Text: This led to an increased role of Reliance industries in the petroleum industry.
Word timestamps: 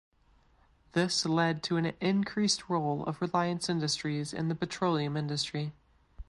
This 0.93 1.27
led 1.27 1.61
to 1.61 1.77
an 1.77 1.85
increased 2.01 2.67
role 2.67 3.03
of 3.05 3.21
Reliance 3.21 3.69
industries 3.69 4.33
in 4.33 4.47
the 4.47 4.55
petroleum 4.55 5.15
industry. 5.15 5.73